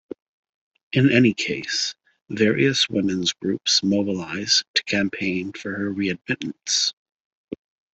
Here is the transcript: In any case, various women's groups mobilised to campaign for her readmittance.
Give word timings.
In 0.93 1.11
any 1.11 1.31
case, 1.35 1.93
various 2.27 2.89
women's 2.89 3.33
groups 3.33 3.83
mobilised 3.83 4.63
to 4.73 4.83
campaign 4.85 5.53
for 5.53 5.75
her 5.77 5.93
readmittance. 5.93 6.93